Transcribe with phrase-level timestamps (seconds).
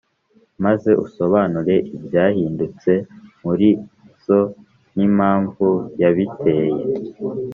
[0.63, 2.91] maze usobanure ibyahindutse
[3.43, 3.69] muri
[4.25, 4.39] zo
[4.95, 5.67] n’impamvu
[6.01, 6.81] yabiteye.